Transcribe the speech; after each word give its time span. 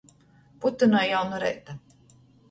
Putynoj 0.63 1.03
jau 1.09 1.19
nu 1.33 1.41
reita. 1.43 1.77